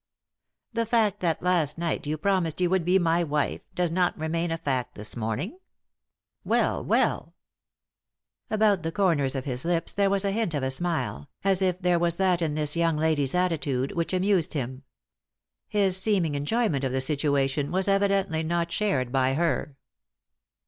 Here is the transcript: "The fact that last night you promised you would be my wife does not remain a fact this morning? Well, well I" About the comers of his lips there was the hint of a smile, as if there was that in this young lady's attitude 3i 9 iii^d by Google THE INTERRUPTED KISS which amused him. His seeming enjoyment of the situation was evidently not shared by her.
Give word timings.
"The 0.73 0.87
fact 0.87 1.19
that 1.19 1.43
last 1.43 1.77
night 1.77 2.07
you 2.07 2.17
promised 2.17 2.59
you 2.59 2.71
would 2.71 2.83
be 2.83 2.97
my 2.97 3.23
wife 3.23 3.61
does 3.75 3.91
not 3.91 4.17
remain 4.17 4.49
a 4.49 4.57
fact 4.57 4.95
this 4.95 5.15
morning? 5.15 5.59
Well, 6.43 6.83
well 6.83 7.35
I" 8.49 8.55
About 8.55 8.81
the 8.81 8.91
comers 8.91 9.35
of 9.35 9.45
his 9.45 9.63
lips 9.63 9.93
there 9.93 10.09
was 10.09 10.23
the 10.23 10.31
hint 10.31 10.55
of 10.55 10.63
a 10.63 10.71
smile, 10.71 11.29
as 11.43 11.61
if 11.61 11.79
there 11.79 11.99
was 11.99 12.15
that 12.15 12.41
in 12.41 12.55
this 12.55 12.75
young 12.75 12.97
lady's 12.97 13.35
attitude 13.35 13.91
3i 13.91 13.91
9 13.91 13.91
iii^d 13.91 13.93
by 13.93 13.93
Google 13.93 13.93
THE 13.93 13.93
INTERRUPTED 13.93 13.93
KISS 13.93 13.97
which 13.97 14.13
amused 14.15 14.53
him. 14.53 14.83
His 15.67 15.97
seeming 15.97 16.33
enjoyment 16.33 16.83
of 16.83 16.91
the 16.91 16.99
situation 17.01 17.71
was 17.71 17.87
evidently 17.87 18.41
not 18.41 18.71
shared 18.71 19.11
by 19.11 19.35
her. 19.35 19.75